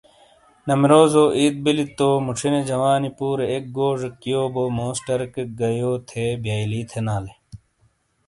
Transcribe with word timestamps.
نمروزو 0.69 1.23
عید 1.37 1.55
بلی 1.65 1.85
تو 1.97 2.07
موچھِینے 2.25 2.61
جوانی 2.69 3.09
پورے 3.17 3.45
اک 3.53 3.63
گوزیک 3.77 4.15
یو 4.31 4.41
بو 4.53 4.63
موس 4.77 4.97
ٹرکیک 5.05 5.49
گہ 5.59 5.69
یو 5.79 5.93
تھے 6.09 6.25
بیئلی 6.43 6.81
تھینالے۔ 6.89 7.33